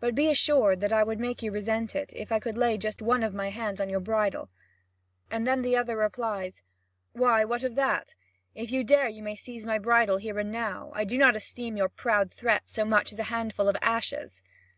[0.00, 3.06] But be assured that I would make you reset it, if I could just lay
[3.06, 4.48] one of my hands on your bridle."
[5.30, 6.62] And the other replies:
[7.12, 8.14] "Why, what of that?
[8.54, 10.90] If you dare, you may seize my bridle here and now.
[10.94, 14.42] I do not esteem your proud threats so much as a handful of ashes."